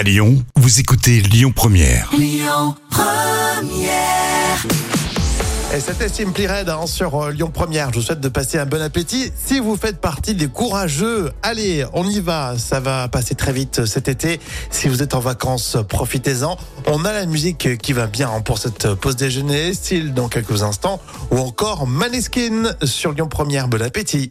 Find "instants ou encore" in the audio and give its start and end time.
20.62-21.86